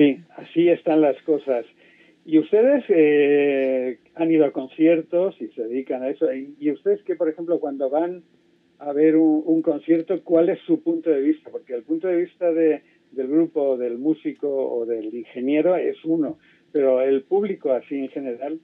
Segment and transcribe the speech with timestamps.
[0.00, 1.66] Sí, así están las cosas.
[2.24, 6.26] Y ustedes eh, han ido a conciertos y se dedican a eso.
[6.32, 8.22] Y, ustedes que, por ejemplo, cuando van
[8.78, 11.50] a ver un, concierto, ¿cuál es su punto de vista?
[11.50, 16.38] Porque el punto de vista de, del grupo, del músico o del ingeniero es uno,
[16.72, 18.58] pero el público así en general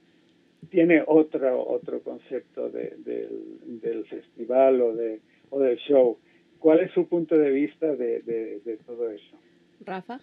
[0.71, 2.95] tiene otro otro concepto de,
[3.63, 5.19] del festival o, de,
[5.51, 6.17] o del show.
[6.57, 9.37] ¿Cuál es su punto de vista de, de todo eso?
[9.85, 10.19] Rafa.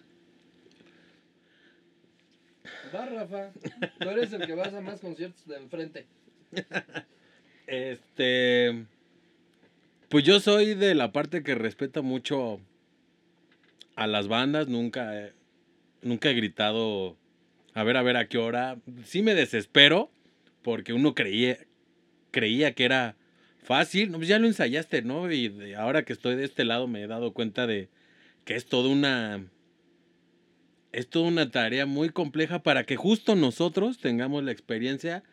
[2.93, 3.51] Va, Rafa.
[3.99, 6.05] Tú eres el que vas a más conciertos de enfrente.
[7.67, 8.85] Este.
[10.09, 12.59] Pues yo soy de la parte que respeta mucho
[13.95, 14.67] a las bandas.
[14.67, 15.31] Nunca,
[16.01, 17.17] nunca he gritado.
[17.73, 18.77] A ver, a ver, a qué hora.
[19.05, 20.11] Sí me desespero.
[20.61, 21.57] Porque uno creía,
[22.31, 23.15] creía que era
[23.63, 24.11] fácil.
[24.11, 25.31] Pues ya lo ensayaste, ¿no?
[25.31, 27.89] Y ahora que estoy de este lado me he dado cuenta de
[28.45, 29.43] que es toda una
[30.95, 35.23] es toda una tarea muy compleja para que justo nosotros tengamos la experiencia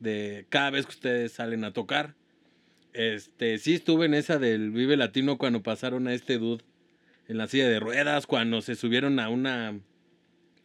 [0.00, 2.14] de cada vez que ustedes salen a tocar.
[2.92, 6.62] Este, sí estuve en esa del Vive Latino cuando pasaron a este dude
[7.26, 9.80] en la silla de ruedas, cuando se subieron a una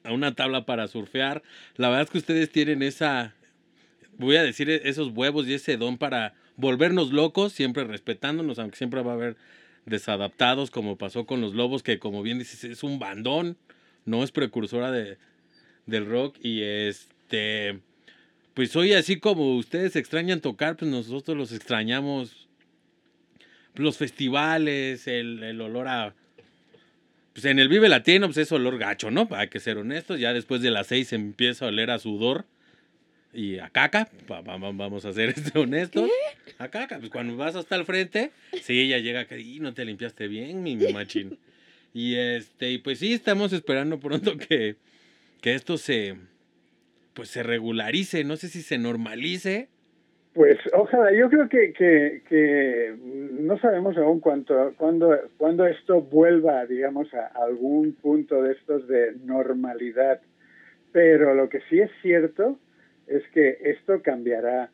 [0.03, 1.41] a una tabla para surfear.
[1.77, 3.33] La verdad es que ustedes tienen esa
[4.17, 9.01] voy a decir esos huevos y ese don para volvernos locos, siempre respetándonos, aunque siempre
[9.03, 9.37] va a haber
[9.85, 13.57] desadaptados como pasó con los lobos que como bien dices es un bandón
[14.07, 15.17] no es precursora de,
[15.85, 17.79] del rock y este,
[18.55, 22.47] pues hoy así como ustedes extrañan tocar, pues nosotros los extrañamos
[23.75, 26.15] los festivales, el, olor a...
[27.33, 29.27] Pues en el Vive Latino, pues es olor gacho, ¿no?
[29.31, 30.19] Hay que ser honestos.
[30.19, 32.45] Ya después de las seis empieza a oler a sudor
[33.31, 34.09] y a caca.
[34.27, 36.09] vamos a ser este honestos.
[36.57, 36.97] A caca.
[36.97, 38.31] Pues cuando vas hasta el frente,
[38.63, 41.37] sí, ella llega y no te limpiaste bien, mi, mi machín.
[41.97, 44.75] Y este, y pues sí, estamos esperando pronto que,
[45.41, 46.15] que esto se
[47.15, 49.69] pues se regularice, no sé si se normalice.
[50.35, 52.95] Pues ojalá, yo creo que, que,
[53.39, 59.13] no sabemos aún cuánto, cuándo, cuándo esto vuelva, digamos, a algún punto de estos de
[59.25, 60.21] normalidad.
[60.91, 62.59] Pero lo que sí es cierto
[63.07, 64.69] es que esto cambiará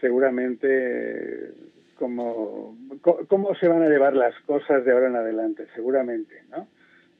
[0.00, 1.52] seguramente
[2.02, 2.76] cómo,
[3.28, 6.66] cómo se van a llevar las cosas de ahora en adelante, seguramente, ¿no?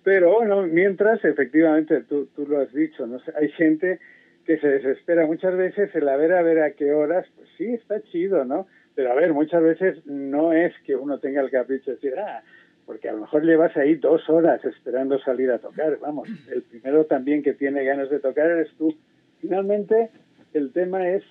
[0.03, 3.21] Pero bueno, mientras, efectivamente, tú, tú lo has dicho, ¿no?
[3.39, 4.01] hay gente
[4.45, 7.67] que se desespera muchas veces el a ver a ver a qué horas, pues sí,
[7.67, 8.67] está chido, ¿no?
[8.97, 12.43] Pero a ver, muchas veces no es que uno tenga el capricho de decir, ah,
[12.85, 17.05] porque a lo mejor llevas ahí dos horas esperando salir a tocar, vamos, el primero
[17.05, 18.93] también que tiene ganas de tocar eres tú.
[19.41, 20.11] Finalmente,
[20.55, 21.23] el tema es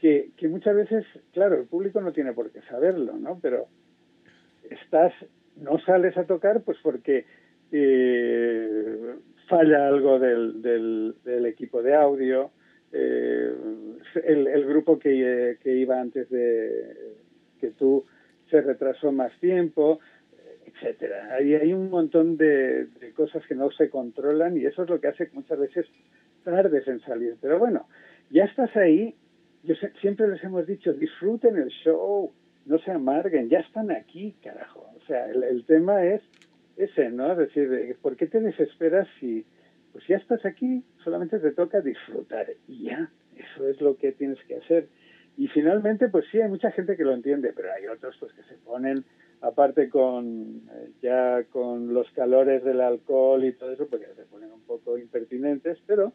[0.00, 3.38] que, muchas veces, claro, el público no tiene por qué saberlo, ¿no?
[3.40, 3.66] Pero
[4.68, 5.12] estás,
[5.56, 7.24] no sales a tocar pues porque
[7.72, 9.14] eh,
[9.48, 12.50] falla algo del, del, equipo de audio,
[12.92, 13.52] eh,
[14.24, 17.14] el, grupo que, que, iba antes de
[17.60, 18.04] que tú
[18.50, 20.00] se retrasó más tiempo,
[20.66, 21.34] etcétera.
[21.34, 25.00] Hay, hay un montón de, de, cosas que no se controlan y eso es lo
[25.00, 25.86] que hace que muchas veces
[26.44, 27.36] tardes en salir.
[27.40, 27.88] Pero bueno,
[28.30, 29.14] ya estás ahí
[29.64, 32.32] yo siempre les hemos dicho, disfruten el show,
[32.66, 34.86] no se amarguen, ya están aquí, carajo.
[34.96, 36.22] O sea, el, tema es
[36.76, 37.32] ese, ¿no?
[37.32, 39.44] Es decir, ¿por qué te desesperas si,
[39.92, 44.38] pues ya estás aquí, solamente te toca disfrutar y ya, eso es lo que tienes
[44.46, 44.88] que hacer.
[45.36, 48.42] Y finalmente, pues sí, hay mucha gente que lo entiende, pero hay otros pues que
[48.44, 49.04] se ponen,
[49.40, 54.52] aparte con eh, ya con los calores del alcohol y todo eso, porque se ponen
[54.52, 56.12] un poco impertinentes, pero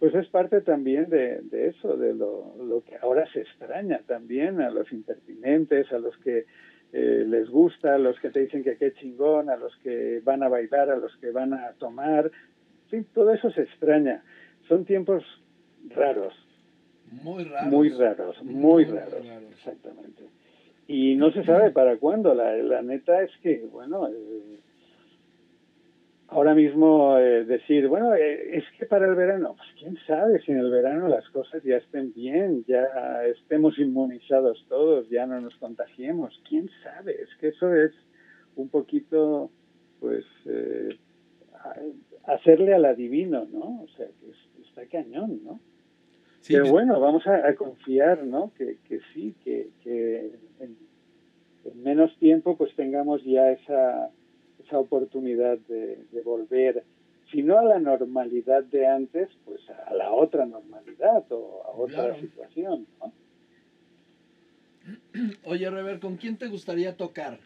[0.00, 4.90] pues es parte también de, eso, de lo, que ahora se extraña también a los
[4.92, 6.46] impertinentes, a los que
[6.94, 10.42] eh, les gusta, a los que te dicen que qué chingón, a los que van
[10.42, 12.30] a bailar, a los que van a tomar.
[12.90, 14.24] Sí, todo eso se extraña.
[14.68, 15.22] Son tiempos
[15.90, 16.34] raros.
[17.22, 17.70] Muy raros.
[17.70, 20.22] Muy raros, muy, raros, exactamente.
[20.88, 22.32] Y no se sabe para cuándo.
[22.32, 24.60] La, la neta es que, bueno, eh,
[26.30, 30.52] ahora mismo eh, decir, bueno, eh, es que para el verano, pues quién sabe si
[30.52, 35.54] en el verano las cosas ya estén bien, ya estemos inmunizados todos, ya no nos
[35.56, 37.92] contagiemos, quién sabe, es que eso es
[38.56, 39.50] un poquito,
[39.98, 40.96] pues, eh,
[42.24, 43.82] hacerle al adivino, ¿no?
[43.82, 45.60] O sea, que está cañón, ¿no?
[46.46, 48.50] Pero bueno, vamos a, confiar, ¿no?
[48.56, 54.10] Que, que sí, que, que en menos tiempo pues tengamos ya esa
[54.64, 56.84] esa oportunidad de, volver,
[57.30, 62.18] si no a la normalidad de antes, pues a la otra normalidad o a otra
[62.20, 62.86] situación.
[65.44, 67.38] Oye, Rever, ¿con quién te gustaría tocar?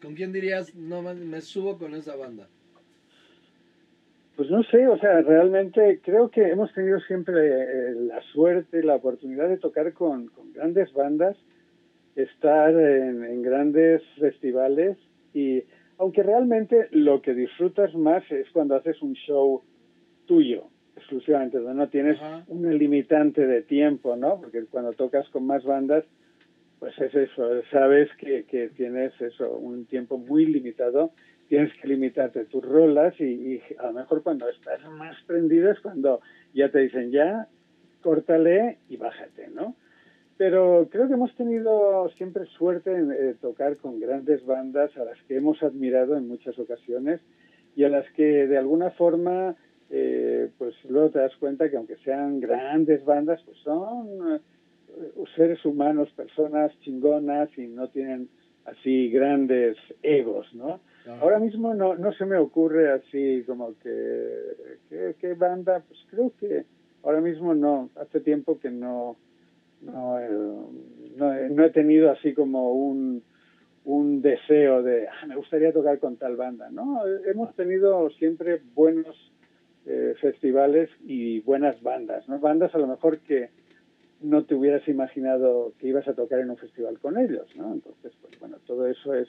[0.00, 2.48] ¿Con quién dirías, no me subo con esa banda?
[4.36, 8.94] Pues no sé, o sea, realmente creo que hemos tenido siempre eh, la suerte, la
[8.94, 11.36] oportunidad de tocar con, con grandes bandas,
[12.16, 14.96] estar en, en, grandes festivales
[15.34, 15.62] y
[15.98, 19.62] aunque realmente lo que disfrutas más es cuando haces un show
[20.26, 20.64] tuyo,
[20.96, 22.18] exclusivamente, donde no tienes
[22.48, 24.40] un limitante de tiempo, ¿no?
[24.40, 26.04] Porque cuando tocas con más bandas,
[26.78, 31.12] pues es eso, sabes que, que tienes eso, un tiempo muy limitado,
[31.48, 35.78] tienes que limitarte tus rolas y, y, a lo mejor cuando estás más prendido es
[35.80, 36.20] cuando
[36.52, 37.46] ya te dicen ya,
[38.00, 39.76] córtale y bájate, ¿no?
[40.44, 45.16] Pero creo que hemos tenido siempre suerte en eh, tocar con grandes bandas a las
[45.28, 47.20] que hemos admirado en muchas ocasiones
[47.76, 49.54] y a las que de alguna forma
[49.88, 54.40] eh, pues luego te das cuenta que aunque sean grandes bandas, pues son eh,
[55.36, 58.28] seres humanos, personas chingonas y no tienen
[58.64, 60.80] así grandes egos, ¿no?
[61.06, 61.20] Ajá.
[61.20, 66.64] Ahora mismo no, no se me ocurre así como que, que banda, pues creo que
[67.04, 69.16] ahora mismo no, hace tiempo que no,
[69.82, 70.28] no, eh,
[71.16, 73.22] no, he- no he tenido así como un,
[73.84, 77.02] un deseo de, "Ah, me gustaría tocar con tal banda, ¿no?
[77.26, 79.16] Hemos tenido siempre buenos
[79.84, 82.38] eh, festivales y buenas bandas, ¿no?
[82.38, 83.50] Bandas a lo mejor que
[84.20, 87.72] no te hubieras imaginado que ibas a tocar en un festival con ellos, ¿no?
[87.72, 89.26] Entonces, pues bueno, todo eso es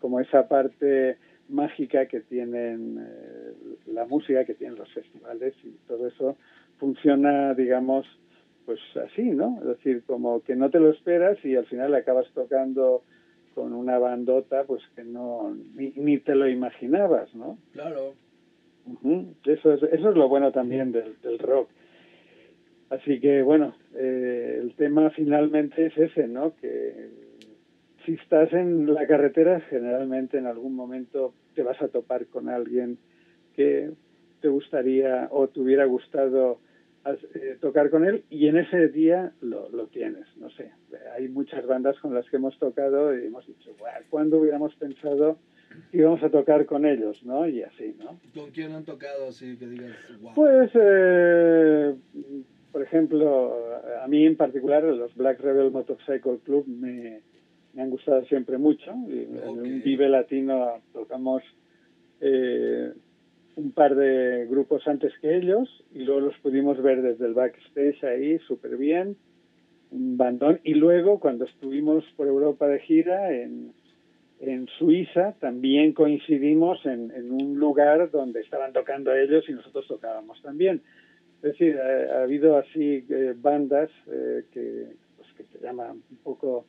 [0.00, 1.16] como esa parte
[1.48, 3.52] mágica que tienen eh,
[3.86, 6.36] la música, que tienen los festivales y todo eso
[6.78, 8.06] funciona, digamos,
[8.66, 9.58] pues así, ¿no?
[9.62, 13.02] Es decir, como que no te lo esperas y al final acabas tocando
[13.54, 17.56] con una bandota, pues que no, ni, ni te lo imaginabas, ¿no?
[17.72, 18.12] Claro.
[18.86, 21.70] Ujú, Eso es, eso es lo bueno también del, del rock.
[22.90, 26.54] Así que bueno, eh, el tema finalmente es ese, ¿no?
[26.60, 27.08] Que
[28.04, 32.98] si estás en la carretera, generalmente en algún momento te vas a topar con alguien
[33.54, 33.90] que
[34.40, 36.58] te gustaría o te hubiera gustado
[37.12, 40.70] eh, tocar con él y en ese día lo, lo tienes, no sé.
[41.16, 45.38] Hay muchas bandas con las que hemos tocado y hemos dicho, "Buah, ¿cuándo hubiéramos pensado
[45.90, 47.46] que íbamos a tocar con ellos, no?
[47.46, 48.18] Y así, ¿no?
[48.34, 50.32] ¿Con quién han tocado así que digas, wow?
[50.34, 51.94] Pues, eh,
[52.72, 53.54] por ejemplo,
[54.02, 57.20] a mí en particular los Black Rebel Motorcycle Club me,
[57.72, 58.92] me han gustado siempre mucho.
[59.08, 61.42] Y En un Vive Latino tocamos
[62.20, 62.92] eh,
[63.56, 68.04] un par de grupos antes que ellos y luego los pudimos ver desde el backstage
[68.04, 69.16] ahí súper bien,
[69.90, 70.60] un bandón.
[70.62, 73.72] Y luego cuando estuvimos por Europa de gira en,
[74.40, 80.40] en Suiza también coincidimos en, en un lugar donde estaban tocando ellos y nosotros tocábamos
[80.42, 80.82] también.
[81.42, 84.86] Es decir, ha, ha habido así eh, bandas eh, que,
[85.16, 86.66] pues, que te llaman un poco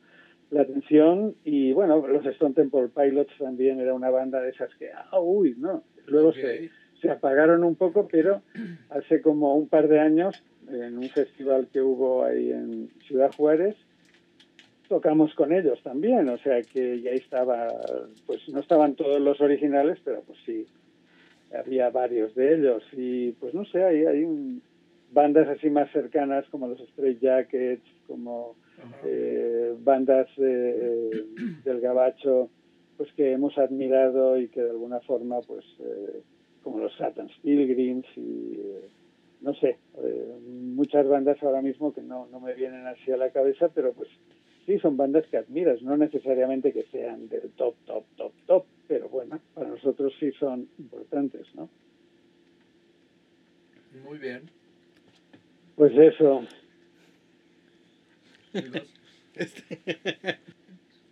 [0.50, 4.90] la atención y bueno, los Stone Temple Pilots también era una banda de esas que,
[4.90, 6.70] ah, uy, no, luego se,
[7.00, 8.42] se apagaron un poco, pero
[8.90, 10.34] hace como un par de años,
[10.68, 13.76] en un festival que hubo ahí en Ciudad Juárez,
[14.88, 17.68] tocamos con ellos también, o sea que ya estaba,
[18.26, 20.66] pues no estaban todos los originales, pero pues sí,
[21.54, 22.82] había varios de ellos.
[22.92, 24.62] Y pues no sé, hay, hay un-
[25.10, 28.56] bandas así más cercanas como los Straight Jackets, como
[29.04, 31.24] eh, bandas de-
[31.64, 32.50] del gabacho
[32.96, 36.22] pues que hemos admirado y que de alguna forma pues eh,
[36.68, 38.90] como los Satan's Pilgrims y eh,
[39.40, 43.30] no sé eh, muchas bandas ahora mismo que no, no me vienen así a la
[43.30, 44.10] cabeza pero pues
[44.66, 49.08] sí son bandas que admiras no necesariamente que sean del top top top top pero
[49.08, 51.70] bueno para nosotros sí son importantes no
[54.04, 54.42] Muy bien.
[55.74, 56.44] pues eso
[58.52, 58.94] amigos.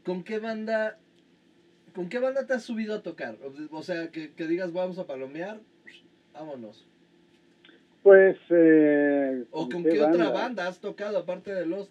[0.04, 0.98] ¿Con qué banda
[1.96, 3.36] con qué banda te has subido a tocar?
[3.72, 5.58] O- sea, que, que digas vamos a palomear,
[6.32, 6.86] vámonos.
[8.02, 11.90] pues eh, ¿O con qué qué otra banda has tocado aparte de Lost?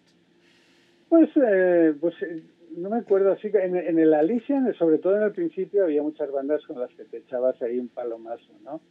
[1.09, 2.43] Pues, eh, pues eh,
[2.77, 6.03] no me acuerdo, así que en, en el Alician, sobre todo en el principio, había
[6.03, 8.81] muchas bandas con las que te echabas ahí un palomazo, ¿no?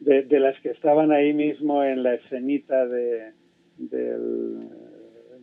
[0.00, 3.32] De, de las que estaban ahí mismo en la escenita de,
[3.78, 4.68] del,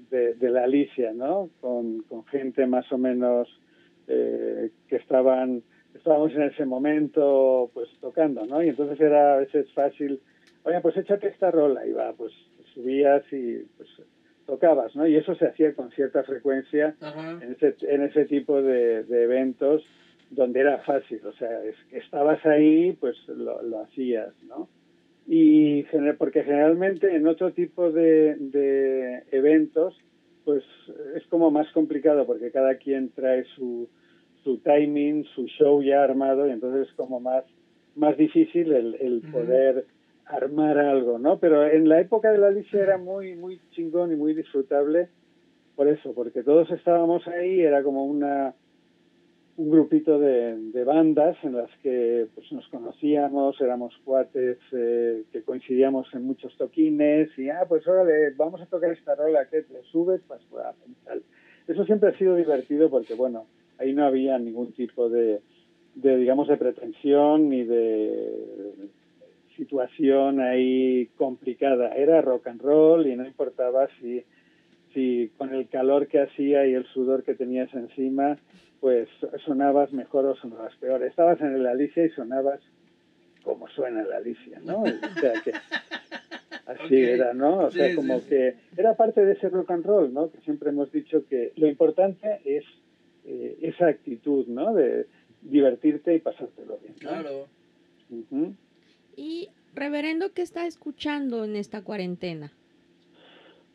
[0.09, 1.49] de, de la Alicia, ¿no?
[1.59, 3.47] Con, con gente más o menos
[4.07, 8.63] eh, que estaban, estábamos en ese momento pues tocando, ¿no?
[8.63, 10.19] Y entonces era a veces fácil,
[10.63, 12.33] oye, pues échate esta rola y va, pues
[12.73, 13.89] subías y pues
[14.45, 15.07] tocabas, ¿no?
[15.07, 17.39] Y eso se hacía con cierta frecuencia Ajá.
[17.41, 19.83] en ese, en ese tipo de, de eventos
[20.29, 24.69] donde era fácil, o sea, es estabas ahí, pues lo, lo hacías, ¿no?
[25.27, 25.83] Y
[26.17, 29.97] porque generalmente en otro tipo de, de eventos,
[30.51, 30.65] pues
[31.15, 33.87] es como más complicado porque cada quien trae su,
[34.43, 37.45] su timing, su show ya armado y entonces es como más
[37.95, 39.85] más difícil el, el poder
[40.25, 41.39] armar algo, ¿no?
[41.39, 45.07] Pero en la época de la Alicia era muy, muy chingón y muy disfrutable
[45.75, 48.53] por eso, porque todos estábamos ahí, era como una
[49.61, 56.07] un grupito de, bandas en las que pues, nos conocíamos, éramos cuates eh, que coincidíamos
[56.15, 60.21] en muchos toquines y, ah, pues órale, vamos a tocar esta rola, que te subes?
[60.27, 60.73] Pues, ah,
[61.05, 61.21] tal.
[61.67, 63.45] Eso siempre ha sido divertido porque, bueno,
[63.77, 65.41] ahí no había ningún tipo de,
[65.93, 68.89] de digamos, de pretensión ni de
[69.55, 71.95] situación ahí complicada.
[71.95, 74.23] Era rock and roll y no importaba si,
[74.93, 78.37] si con el calor que hacía y el sudor que tenías encima,
[78.79, 79.07] pues
[79.45, 81.03] sonabas mejor o sonabas peor.
[81.03, 82.59] Estabas en el Alicia y sonabas
[83.43, 84.83] como suena el Alicia, ¿no?
[84.83, 85.51] O sea que
[86.65, 87.65] así era, ¿no?
[87.65, 88.29] O sea, Sí, como sí, sí.
[88.29, 90.31] que era parte de ese rock and roll, ¿no?
[90.31, 92.63] Que siempre hemos dicho que lo importante es
[93.25, 94.73] eh, esa actitud, ¿no?
[94.73, 95.07] De
[95.41, 96.93] divertirte y pasártelo bien.
[97.01, 97.09] ¿no?
[97.09, 97.47] Claro.
[99.15, 102.51] Y, reverendo, ¿qué está escuchando en esta cuarentena?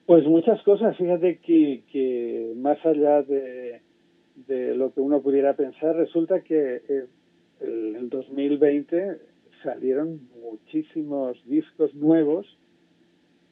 [0.07, 3.83] Pues muchas cosas, fíjate que, que más allá de,
[4.77, 7.07] lo que uno pudiera pensar, resulta que eh,
[7.61, 9.19] el, el 2020
[9.65, 12.47] salieron muchísimos discos nuevos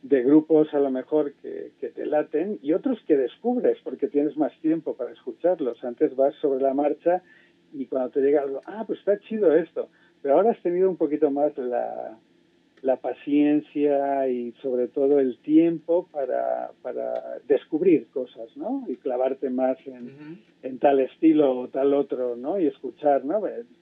[0.02, 4.36] de grupos a lo mejor que, que te laten y otros que descubres porque tienes
[4.36, 5.82] más tiempo para escucharlos.
[5.82, 7.24] Antes vas sobre la marcha
[7.72, 9.88] y cuando te llega algo, ah, pues está chido esto.
[10.22, 12.16] Pero ahora has tenido un poquito más la,
[12.84, 18.84] la paciencia y sobre todo el tiempo para, para descubrir cosas, ¿no?
[18.88, 20.10] Y clavarte más en,
[20.62, 22.60] en tal estilo o tal otro, ¿no?
[22.60, 23.40] Y escuchar, ¿no?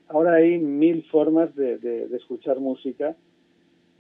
[0.09, 3.17] Ahora hay mil formas de, de- de escuchar música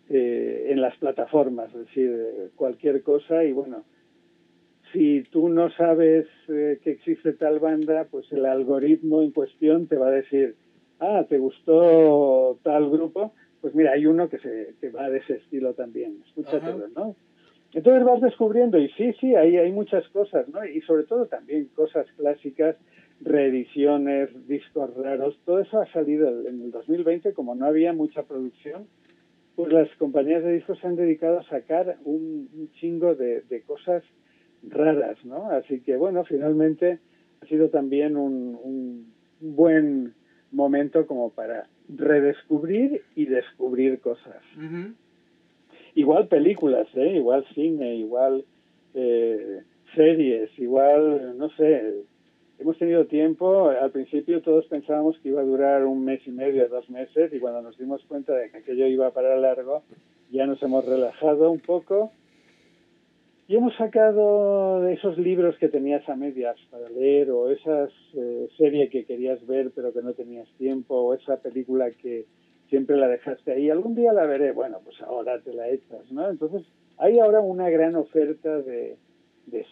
[0.08, 3.84] eh, en las plataformas, es decir, cualquier cosa y bueno,
[4.92, 9.96] si tú no sabes eh, que existe tal banda, pues el algoritmo en cuestión te
[9.96, 10.54] va a decir,
[11.00, 13.32] ah, ¿te gustó tal grupo?
[13.62, 17.16] Pues mira, hay uno que, se, que va de ese estilo también, escúchatelo, ¿no?
[17.72, 20.62] Entonces vas descubriendo, y sí, sí, hay, hay muchas cosas, ¿no?
[20.64, 22.76] Y sobre todo también cosas clásicas,
[23.20, 28.88] reediciones, discos raros, todo eso ha salido en el 2020, como no había mucha producción,
[29.54, 33.62] pues las compañías de discos se han dedicado a sacar un, un chingo de, de
[33.62, 34.02] cosas
[34.68, 35.50] raras, ¿no?
[35.50, 36.98] Así que bueno, finalmente
[37.40, 40.14] ha sido también un, un buen
[40.52, 44.42] momento como para redescubrir y descubrir cosas.
[45.94, 47.16] Igual películas, ¿eh?
[47.16, 48.44] igual cine, igual
[48.94, 49.62] eh,
[49.94, 52.04] series, igual, no sé,
[52.58, 56.68] hemos tenido tiempo, al principio todos pensábamos que iba a durar un mes y medio,
[56.68, 59.82] dos meses, y cuando nos dimos cuenta de que aquello iba para largo,
[60.30, 62.10] ya nos hemos relajado un poco
[63.52, 68.88] y hemos sacado esos libros que tenías a medias para leer, o esa eh, serie
[68.88, 72.24] que querías ver pero que no tenías tiempo, o esa película que
[72.70, 76.30] siempre la dejaste ahí, algún día la veré, bueno, pues ahora te la echas, ¿no?
[76.30, 76.62] Entonces,
[76.96, 78.96] hay ahora una gran oferta de,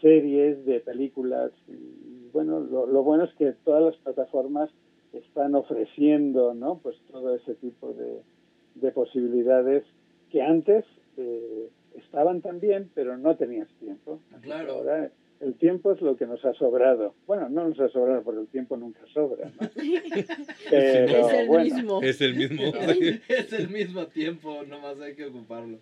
[0.02, 4.68] series, de películas, y bueno, lo, lo bueno es que todas las plataformas
[5.14, 6.80] están ofreciendo, ¿no?
[6.82, 8.20] Pues todo ese tipo de,
[8.74, 9.84] de posibilidades
[10.30, 10.84] que antes
[11.16, 14.20] eh, estaban también, pero no tenías tiempo.
[14.42, 14.72] Claro.
[14.72, 17.14] Ahora el tiempo es lo que nos ha sobrado.
[17.26, 19.68] Bueno, no nos ha sobrado porque el tiempo nunca sobra, ¿no?
[20.70, 22.02] Pero, es el bueno, mismo.
[22.02, 22.64] Es el mismo.
[23.28, 25.78] es el mismo tiempo, nomás hay que ocuparlo.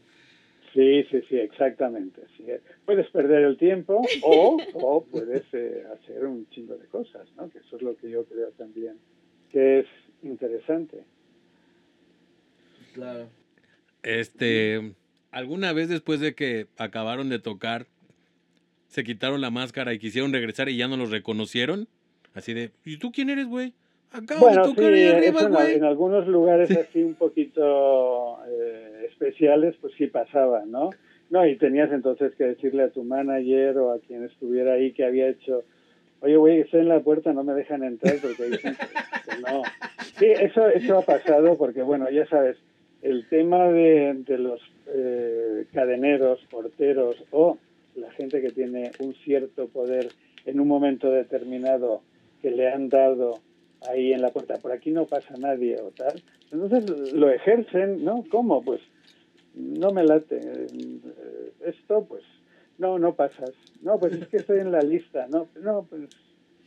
[0.74, 2.22] Sí, sí, sí, exactamente.
[2.36, 2.44] sí.
[2.84, 7.50] Puedes perder el tiempo o, o puedes eh, hacer un chingo de cosas, ¿no?
[7.50, 8.98] Que eso es lo que yo creo también
[9.50, 9.86] que es
[10.22, 11.04] interesante.
[12.94, 13.28] Claro.
[14.02, 14.94] Este,
[15.30, 17.86] ¿alguna vez después de que acabaron de tocar,
[18.88, 21.88] se quitaron la máscara y quisieron regresar y ya no los reconocieron?
[22.34, 23.74] Así de, ¿y tú quién eres, güey?
[24.12, 25.74] Acabo Bueno, de sí, tocar ahí arriba, en, güey.
[25.74, 30.90] en algunos lugares así un poquito eh, especiales, pues sí pasaba, ¿no?
[31.30, 35.04] No, y tenías entonces que decirle a tu manager o a quien estuviera ahí que
[35.04, 35.62] había hecho,
[36.20, 39.62] oye, güey, estoy en la puerta, no me dejan entrar porque dicen que, que no.
[40.18, 42.56] Sí, eso, eso ha pasado porque, bueno, ya sabes,
[43.02, 47.58] el tema de, de los eh, cadeneros, porteros o
[47.96, 50.08] la gente que tiene un cierto poder
[50.46, 52.02] en un momento determinado
[52.42, 53.40] que le han dado
[53.88, 56.22] ahí en la puerta, por aquí no pasa nadie o tal.
[56.50, 58.24] Entonces lo ejercen, ¿no?
[58.30, 58.62] ¿Cómo?
[58.62, 58.80] Pues
[59.54, 60.40] no me late.
[60.40, 62.22] eh, Esto, pues,
[62.78, 63.52] no, no pasas.
[63.82, 65.26] No, pues es que estoy en la lista.
[65.28, 66.02] No, no, pues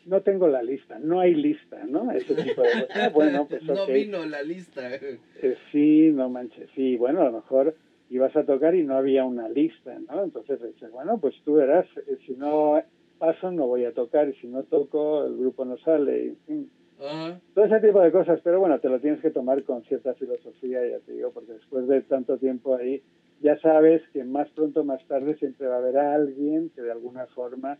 [0.06, 1.00] no tengo la lista.
[1.00, 2.12] No hay lista, ¿no?
[2.12, 2.88] Ese tipo de cosas.
[2.96, 4.90] Ah, bueno, pues no vino la lista.
[4.96, 6.70] Eh, sí, no manches.
[6.76, 7.76] Sí, bueno, a lo mejor
[8.10, 10.24] ibas a tocar y no había una lista, ¿no?
[10.24, 12.82] Entonces dices, bueno, pues tú verás, eh, si no
[13.18, 16.26] paso no voy a tocar y si no toco el grupo no sale.
[16.26, 16.72] y, en fin.
[17.56, 20.86] Todo ese tipo de cosas, pero bueno, te lo tienes que tomar con cierta filosofía,
[20.88, 23.02] ya te digo, porque después de tanto tiempo ahí,
[23.42, 26.92] ya sabes que más pronto o más tarde siempre va a haber alguien que de
[26.92, 27.80] alguna forma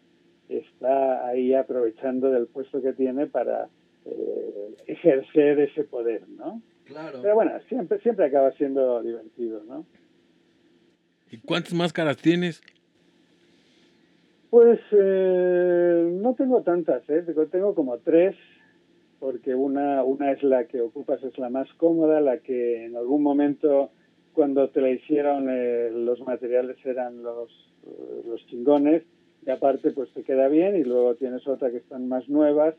[0.58, 3.70] está ahí aprovechando del puesto que tiene para
[4.06, 6.62] eh, ejercer ese poder, ¿no?
[6.86, 7.20] Claro.
[7.22, 9.86] Pero bueno, siempre, siempre acaba siendo divertido, ¿no?
[11.32, 12.62] ¿Y cuántas máscaras tienes?
[14.50, 17.24] Pues eh, no tengo tantas, ¿eh?
[17.52, 18.36] Tengo- como tres,
[19.20, 23.24] porque una, una es la que ocupas, es la más cómoda, la que en algún
[23.24, 23.92] momento
[24.34, 27.50] cuando te la hicieron eh, los materiales eran los,
[27.86, 29.04] eh, los chingones,
[29.46, 32.76] y aparte pues te queda bien, y luego tienes otra que están más nuevas,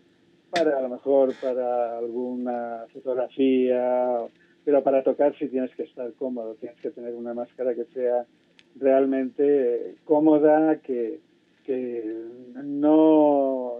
[0.50, 4.18] para a lo mejor para alguna fotografía,
[4.64, 8.26] pero para tocar sí tienes que estar cómodo, tienes que tener una máscara que sea
[8.76, 11.20] realmente cómoda, que,
[11.64, 12.04] que
[12.62, 13.72] no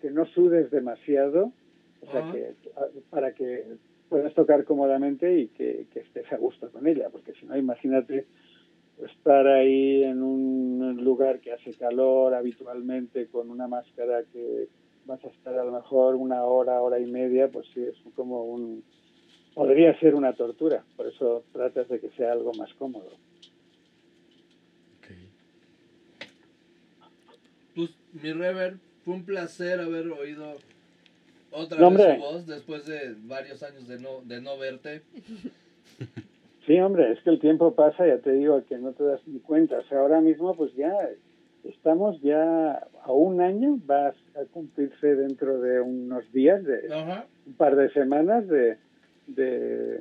[0.00, 1.52] que no sudes demasiado,
[2.00, 2.54] o sea que
[3.10, 3.64] para que
[4.08, 8.24] puedas tocar cómodamente y que, que estés a gusto con ella, porque si no, imagínate
[9.04, 14.68] estar ahí en un lugar que hace calor habitualmente con una máscara que
[15.04, 18.44] vas a estar a lo mejor una hora, hora y media, pues sí, es como
[18.44, 18.82] un...
[19.54, 23.10] podría ser una tortura, por eso tratas de que sea algo más cómodo.
[27.74, 30.54] Pues, mi Rever, fue un placer haber oído
[31.50, 35.02] otra No, vez su voz después de varios años de no, de no verte.
[36.66, 39.38] Sí, hombre, es que el tiempo pasa, ya te digo, que no te das ni
[39.40, 39.78] cuenta.
[39.78, 40.92] O sea, ahora mismo pues ya
[41.64, 42.72] estamos ya
[43.04, 44.14] a un año, va a
[44.52, 47.26] cumplirse dentro de unos días, de Ajá.
[47.46, 48.78] un par de semanas de,
[49.28, 49.98] de,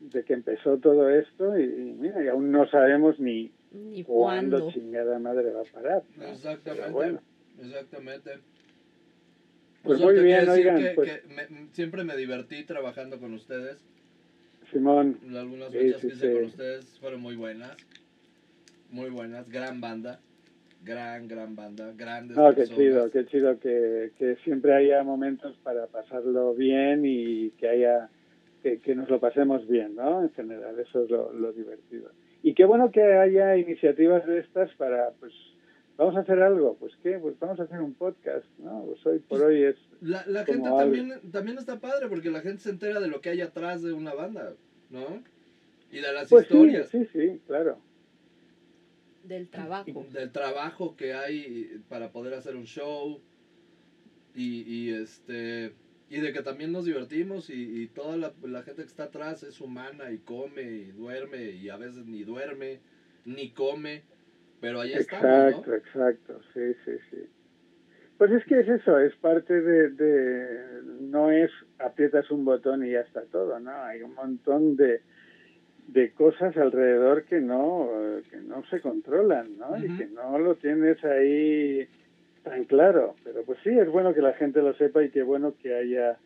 [0.00, 4.58] de que empezó todo esto y, y mira, y aún no sabemos ni Ni cuándo
[4.58, 4.72] cuándo.
[4.72, 6.02] chingada madre va a parar.
[6.16, 6.24] ¿no?
[6.26, 6.90] Exactamente.
[6.90, 7.20] Bueno,
[7.60, 8.30] Exactamente.
[9.82, 13.78] Pues Solo muy bien, oigan, que- pues- que me- siempre me divertí trabajando con ustedes.
[14.72, 16.34] Simón, Algunas Sí, fechas sí, que hice sí.
[16.34, 17.76] con ustedes fueron muy buenas.
[18.90, 19.48] Muy buenas.
[19.48, 20.20] Gran banda.
[20.84, 21.92] Gran, gran banda.
[21.96, 22.78] Grandes no, qué personas.
[22.78, 28.08] chido, qué chido que, que siempre haya momentos para pasarlo bien y que haya
[28.62, 30.22] que, que nos lo pasemos bien, ¿no?
[30.22, 32.10] En general, eso es lo, lo divertido.
[32.42, 35.32] Y qué bueno que haya iniciativas de estas para, pues,
[35.98, 38.84] vamos a hacer algo, pues qué, pues vamos a hacer un podcast, ¿no?
[38.86, 40.78] Pues hoy por hoy es, La, la como gente algo.
[40.78, 43.92] también, también está padre porque la gente se entera de lo que hay atrás de
[43.92, 44.54] una banda,
[44.90, 45.22] ¿no?
[45.90, 47.78] Y de las pues sí, historias, sí, sí, claro.
[49.24, 50.06] Del trabajo.
[50.12, 53.20] del trabajo que hay para poder hacer un show
[54.34, 55.74] y, y este
[56.10, 59.42] y de que también nos divertimos y, y toda la, la gente que está atrás
[59.42, 62.80] es humana y come y duerme y a veces ni duerme
[63.26, 64.04] ni come,
[64.60, 65.76] pero ahí estamos, Exacto, ¿no?
[65.76, 67.26] exacto, sí, sí, sí.
[68.18, 72.90] Pues es que es eso, es parte de, de, no es aprietas un botón y
[72.90, 73.70] ya está todo, ¿no?
[73.70, 75.02] Hay un montón de,
[75.86, 77.88] de cosas alrededor que no,
[78.28, 79.76] que no se controlan, ¿no?
[79.78, 81.86] Y que no lo tienes ahí
[82.42, 83.14] tan claro.
[83.22, 86.18] Pero pues sí, es bueno que la gente lo sepa y qué bueno que haya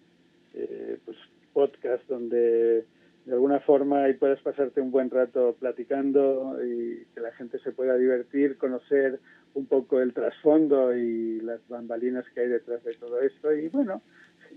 [0.54, 1.18] eh, pues
[1.52, 2.84] podcast donde
[3.24, 7.72] de alguna forma ahí puedas pasarte un buen rato platicando y que la gente se
[7.72, 9.20] pueda divertir, conocer
[9.54, 14.02] un poco el trasfondo y las bambalinas que hay detrás de todo esto y bueno,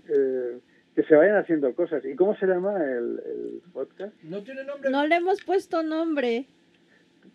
[0.08, 0.58] eh,
[0.94, 2.04] que se vayan haciendo cosas.
[2.04, 4.14] ¿Y cómo se llama el, el podcast?
[4.22, 4.90] No tiene nombre.
[4.90, 6.46] No le hemos puesto nombre.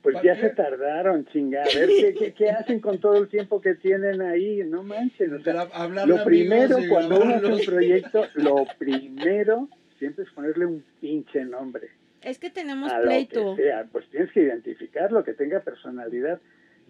[0.02, 0.41] Pues ¿Para ya qué?
[0.41, 1.62] se tardaron, chinga.
[1.62, 4.63] A ver ¿qué, qué, qué hacen con todo el tiempo que tienen ahí.
[4.65, 5.36] No manchen.
[5.36, 5.67] O sea,
[6.06, 9.70] lo primero, y cuando uno hace un proyecto, lo primero
[10.02, 11.90] siempre es ponerle un pinche nombre.
[12.24, 13.56] Es que tenemos a lo pleito.
[13.56, 16.42] que sea, pues tienes que identificarlo, que tenga personalidad.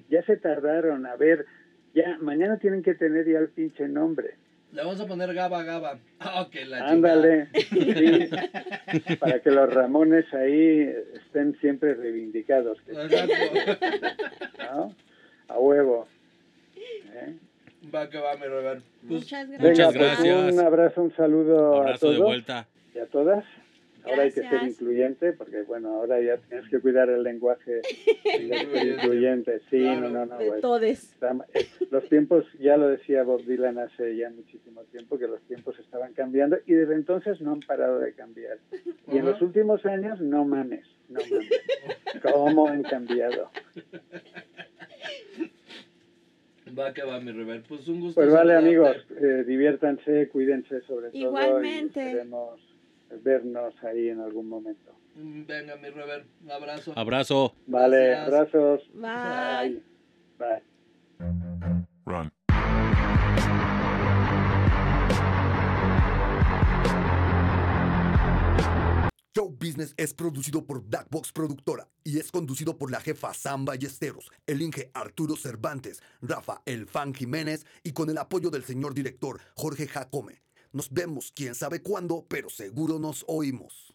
[0.10, 1.46] Ya se tardaron, a ver,
[1.94, 4.36] ya mañana tienen que tener ya el pinche nombre.
[4.72, 6.00] Le vamos a poner Gaba Gaba.
[6.20, 8.30] Ah, ok, la Ándale, sí,
[9.20, 12.78] para que los Ramones ahí estén siempre reivindicados.
[15.50, 16.08] A huevo.
[16.78, 17.36] ¿eh?
[17.94, 18.84] Va que va, mi Robert.
[19.02, 19.88] Pues, Muchas gracias.
[19.88, 20.54] Pues gracias.
[20.54, 22.68] un abrazo, un saludo a Abrazo todos de vuelta.
[22.94, 23.44] Y a todas.
[24.04, 27.82] Ahora hay que ser incluyente, porque bueno, ahora ya tienes que cuidar el lenguaje
[28.84, 29.60] incluyente.
[29.70, 30.10] Sí, Claro.
[30.10, 30.38] no, no, no.
[30.38, 31.16] Pues, todes.
[31.54, 35.78] Eh, Los tiempos, ya lo decía Bob Dylan hace ya muchísimo tiempo, que los tiempos
[35.78, 38.58] estaban cambiando y desde entonces no han parado de cambiar.
[39.12, 41.50] Y en los últimos años, no mames, no mames.
[42.24, 43.52] ¿Cómo han cambiado?
[46.78, 47.66] Va que va, mi Robert.
[47.68, 48.16] Pues un gusto.
[48.22, 48.68] Pues vale, saludarte.
[48.68, 51.18] amigos, eh, diviértanse, cuídense sobre todo.
[51.20, 52.24] Igualmente
[53.24, 54.92] vernos ahí en algún momento.
[55.16, 56.94] Venga, mi Robert, un abrazo.
[56.96, 57.56] Abrazo.
[57.68, 58.82] Vale, abrazos.
[58.94, 59.82] Bye.
[60.38, 60.64] Bye.
[62.06, 62.32] Run.
[69.34, 74.30] Show Business es producido por Blackbox Productora y es conducido por la jefa Sam Ballesteros,
[74.46, 79.40] el Inge Arturo Cervantes, Rafa El Fan Jiménez y con el apoyo del señor director
[79.56, 80.42] Jorge Jacome.
[80.74, 83.91] Nos vemos quién sabe cuándo, pero seguro nos oímos.